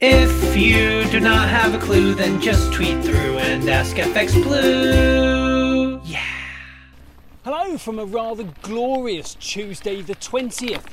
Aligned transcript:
If 0.00 0.56
you 0.56 1.10
do 1.10 1.18
not 1.18 1.48
have 1.48 1.74
a 1.74 1.78
clue, 1.84 2.14
then 2.14 2.40
just 2.40 2.72
tweet 2.72 3.02
through 3.02 3.38
and 3.38 3.68
ask 3.68 3.96
FX 3.96 4.40
Blue. 4.40 6.00
Yeah. 6.04 6.22
Hello 7.42 7.76
from 7.78 7.98
a 7.98 8.04
rather 8.04 8.44
glorious 8.62 9.34
Tuesday 9.34 10.00
the 10.00 10.14
20th. 10.14 10.84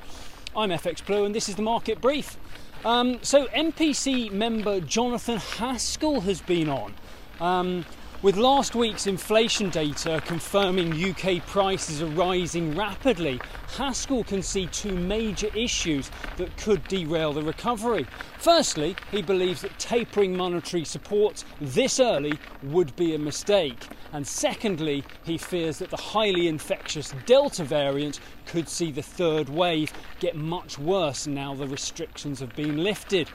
I'm 0.55 0.71
FX 0.71 1.05
Blue 1.05 1.23
and 1.23 1.36
this 1.36 1.47
is 1.47 1.55
the 1.55 1.62
market 1.62 2.02
brief. 2.02 2.39
Um, 2.83 3.20
so, 3.21 3.46
MPC 3.49 4.31
member 4.31 4.79
Jonathan 4.79 5.37
Haskel 5.37 6.23
has 6.23 6.41
been 6.41 6.67
on. 6.67 6.95
Um, 7.39 7.85
with 8.26 8.38
last 8.38 8.73
week's 8.73 9.05
inflation 9.05 9.70
data 9.70 10.20
confirming 10.25 10.92
UK 10.92 11.46
prices 11.46 12.02
are 12.02 12.07
rising 12.07 12.75
rapidly, 12.75 13.39
Haskel 13.68 14.25
can 14.25 14.42
see 14.42 14.66
two 14.66 14.96
major 14.96 15.55
issues 15.55 16.10
that 16.38 16.57
could 16.57 16.84
derail 16.88 17.34
the 17.34 17.43
recovery. 17.43 18.07
Firstly, 18.39 18.96
he 19.11 19.21
believes 19.21 19.61
that 19.61 19.78
tapering 19.78 20.36
monetary 20.36 20.86
support 20.86 21.43
this 21.61 22.00
early 22.00 22.33
would 22.64 22.96
be 22.96 23.14
a 23.14 23.19
mistake. 23.19 23.89
And 24.11 24.25
secondly, 24.25 25.04
he 25.24 25.38
fears 25.38 25.78
that 25.78 25.92
the 25.92 25.97
highly 25.97 26.47
infectious 26.47 27.14
Delta 27.28 27.64
variant 27.64 28.21
could 28.47 28.68
see 28.68 28.92
the 28.92 29.04
third 29.04 29.50
wave 29.50 29.94
get 30.19 30.36
much 30.36 30.80
worse 30.80 31.28
now 31.28 31.54
the 31.54 31.68
restrictions 31.68 32.39
have 32.39 32.55
been 32.55 32.83
lifted. 32.83 33.30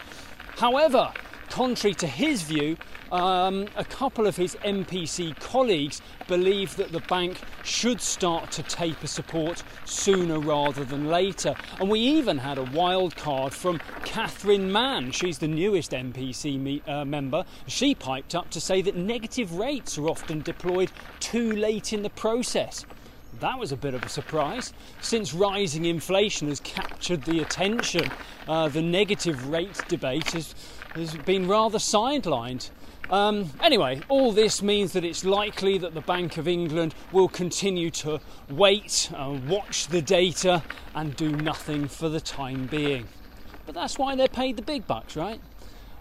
However, 0.56 1.12
Contrary 1.50 1.94
to 1.94 2.06
his 2.06 2.42
view, 2.42 2.76
um, 3.10 3.66
a 3.74 3.84
couple 3.84 4.24
of 4.28 4.36
his 4.36 4.54
MPC 4.64 5.38
colleagues 5.40 6.00
believe 6.28 6.76
that 6.76 6.92
the 6.92 7.00
bank 7.00 7.40
should 7.64 8.00
start 8.00 8.52
to 8.52 8.62
taper 8.62 9.08
support 9.08 9.64
sooner 9.84 10.38
rather 10.38 10.84
than 10.84 11.08
later. 11.08 11.56
And 11.80 11.90
we 11.90 11.98
even 11.98 12.38
had 12.38 12.56
a 12.56 12.62
wild 12.62 13.16
card 13.16 13.52
from 13.52 13.80
Catherine 14.04 14.70
Mann. 14.70 15.10
She's 15.10 15.38
the 15.38 15.48
newest 15.48 15.90
MPC 15.90 16.56
me- 16.56 16.82
uh, 16.86 17.04
member. 17.04 17.44
She 17.66 17.96
piped 17.96 18.36
up 18.36 18.48
to 18.50 18.60
say 18.60 18.80
that 18.82 18.94
negative 18.94 19.52
rates 19.52 19.98
are 19.98 20.08
often 20.08 20.42
deployed 20.42 20.92
too 21.18 21.56
late 21.56 21.92
in 21.92 22.02
the 22.02 22.10
process. 22.10 22.86
That 23.40 23.58
was 23.58 23.72
a 23.72 23.76
bit 23.76 23.94
of 23.94 24.04
a 24.04 24.08
surprise. 24.08 24.72
Since 25.00 25.34
rising 25.34 25.86
inflation 25.86 26.48
has 26.48 26.60
captured 26.60 27.24
the 27.24 27.40
attention, 27.40 28.10
uh, 28.46 28.68
the 28.68 28.82
negative 28.82 29.48
rate 29.48 29.80
debate 29.88 30.30
has 30.32 30.54
has 30.94 31.14
been 31.16 31.48
rather 31.48 31.78
sidelined. 31.78 32.70
Um, 33.10 33.50
anyway, 33.60 34.00
all 34.08 34.32
this 34.32 34.62
means 34.62 34.92
that 34.92 35.04
it's 35.04 35.24
likely 35.24 35.78
that 35.78 35.94
the 35.94 36.00
Bank 36.00 36.36
of 36.36 36.46
England 36.46 36.94
will 37.10 37.28
continue 37.28 37.90
to 37.90 38.20
wait, 38.48 39.10
and 39.14 39.48
watch 39.48 39.88
the 39.88 40.00
data, 40.00 40.62
and 40.94 41.16
do 41.16 41.30
nothing 41.34 41.88
for 41.88 42.08
the 42.08 42.20
time 42.20 42.66
being. 42.66 43.08
But 43.66 43.74
that's 43.74 43.98
why 43.98 44.14
they're 44.14 44.28
paid 44.28 44.56
the 44.56 44.62
big 44.62 44.86
bucks, 44.86 45.16
right? 45.16 45.40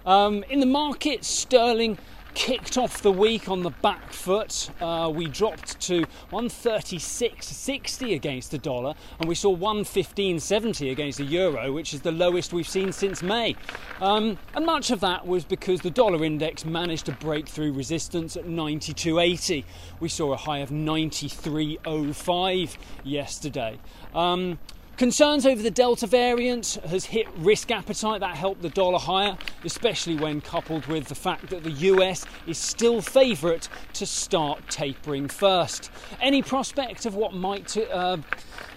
Um, 0.06 0.44
in 0.50 0.60
the 0.60 0.66
market, 0.66 1.26
sterling 1.26 1.98
kicked 2.34 2.78
off 2.78 3.02
the 3.02 3.12
week 3.12 3.50
on 3.50 3.64
the 3.64 3.70
back 3.70 4.14
foot. 4.14 4.70
Uh, 4.80 5.12
we 5.14 5.28
dropped 5.28 5.78
to 5.82 6.06
136.60 6.32 8.16
against 8.16 8.52
the 8.52 8.58
dollar, 8.58 8.96
and 9.20 9.28
we 9.28 9.36
saw 9.36 9.54
115.70 9.56 10.92
against 10.92 11.18
the 11.18 11.26
euro, 11.26 11.72
which 11.72 11.94
is 11.94 12.02
the 12.02 12.12
lowest 12.12 12.52
we've 12.54 12.68
seen 12.68 12.92
since 12.92 13.22
May. 13.22 13.56
Um, 14.02 14.40
and 14.56 14.66
much 14.66 14.90
of 14.92 15.00
that 15.02 15.28
was 15.28 15.46
because 15.46 15.82
the 15.82 15.90
dollar 15.90 16.24
index 16.24 16.64
managed 16.66 17.08
to 17.08 17.12
break 17.14 17.48
through 17.48 17.74
resistance 17.74 18.38
at 18.38 18.46
92.80. 18.46 19.64
We 20.00 20.10
saw 20.10 20.34
a 20.34 20.38
high 20.38 20.60
of 20.60 20.70
93.05 20.70 22.78
yesterday. 23.04 23.80
Um, 24.14 24.60
Concerns 25.00 25.46
over 25.46 25.62
the 25.62 25.72
Delta 25.72 26.06
variant 26.06 26.78
has 26.90 27.06
hit 27.06 27.26
risk 27.38 27.72
appetite. 27.72 28.20
That 28.20 28.36
helped 28.36 28.62
the 28.62 28.68
dollar 28.68 29.00
higher, 29.00 29.38
especially 29.64 30.18
when 30.18 30.42
coupled 30.42 30.88
with 30.88 31.06
the 31.06 31.16
fact 31.16 31.50
that 31.52 31.64
the 31.64 31.72
US 31.72 32.26
is 32.46 32.58
still 32.58 33.02
favourite 33.02 33.70
to 33.94 34.06
start 34.06 34.60
tapering 34.70 35.30
first. 35.30 35.90
Any 36.20 36.42
prospect 36.42 37.06
of 37.06 37.16
what 37.16 37.34
might 37.34 37.78
uh, 37.78 38.18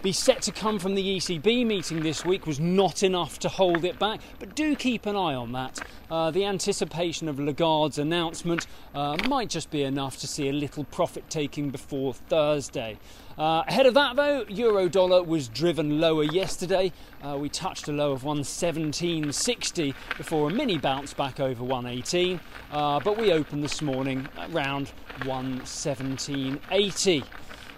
be 0.03 0.13
set 0.13 0.43
to 0.43 0.53
come 0.53 0.79
from 0.79 0.95
the 0.95 1.17
ECB 1.17 1.67
meeting 1.67 2.05
this 2.05 2.25
week 2.25 2.47
was 2.47 2.61
not 2.61 3.03
enough 3.03 3.41
to 3.41 3.49
hold 3.49 3.85
it 3.85 3.99
back, 3.99 4.21
but 4.39 4.55
do 4.55 4.77
keep 4.77 5.07
an 5.07 5.17
eye 5.17 5.35
on 5.35 5.51
that. 5.51 5.81
Uh, 6.09 6.31
the 6.31 6.45
anticipation 6.45 7.29
of 7.29 7.41
Lagarde's 7.41 7.99
announcement 7.99 8.69
uh, 8.95 9.17
might 9.27 9.51
just 9.51 9.73
be 9.73 9.83
enough 9.83 10.19
to 10.19 10.29
see 10.29 10.49
a 10.49 10.53
little 10.53 10.85
profit 10.85 11.29
taking 11.29 11.71
before 11.71 12.15
Thursday. 12.15 12.97
Uh, 13.39 13.63
ahead 13.67 13.87
of 13.87 13.95
that, 13.95 14.15
though, 14.17 14.45
euro 14.49 14.89
dollar 14.89 15.23
was 15.23 15.49
driven 15.49 16.01
lower 16.01 16.25
yesterday. 16.25 16.93
Uh, 17.23 17.39
we 17.39 17.49
touched 17.49 17.89
a 17.89 17.93
low 17.93 18.13
of 18.13 18.23
117.60 18.23 19.95
before 20.17 20.51
a 20.51 20.53
mini 20.53 20.77
bounce 20.79 21.15
back 21.15 21.41
over 21.41 21.65
118, 21.65 22.39
uh, 22.73 23.01
but 23.01 23.17
we 23.17 23.33
opened 23.33 23.65
this 23.65 23.81
morning 23.81 24.29
around 24.51 24.93
117.80. 25.21 27.25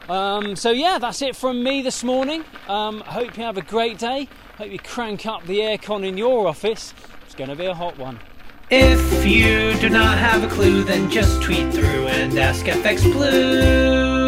Um, 0.08 0.56
so, 0.56 0.70
yeah, 0.70 0.98
that's 0.98 1.22
it 1.22 1.36
from 1.36 1.62
me 1.62 1.82
this 1.82 2.02
morning. 2.04 2.44
Um, 2.68 3.00
hope 3.00 3.38
you 3.38 3.44
have 3.44 3.56
a 3.56 3.62
great 3.62 3.98
day. 3.98 4.28
Hope 4.58 4.70
you 4.70 4.78
crank 4.78 5.24
up 5.26 5.44
the 5.46 5.60
aircon 5.60 6.04
in 6.04 6.18
your 6.18 6.46
office. 6.46 6.92
It's 7.24 7.34
going 7.34 7.50
to 7.50 7.56
be 7.56 7.66
a 7.66 7.74
hot 7.74 7.98
one. 7.98 8.20
If 8.70 9.26
you 9.26 9.74
do 9.80 9.88
not 9.88 10.18
have 10.18 10.42
a 10.42 10.48
clue, 10.48 10.84
then 10.84 11.10
just 11.10 11.42
tweet 11.42 11.72
through 11.72 12.08
and 12.08 12.38
ask 12.38 12.66
FX 12.66 13.02
Blue. 13.12 14.23